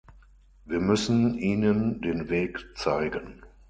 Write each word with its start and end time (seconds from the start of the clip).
Wir 0.65 0.79
müssen 0.79 1.37
ihnen 1.37 2.01
den 2.01 2.27
Weg 2.31 2.57
zeigen. 2.75 3.43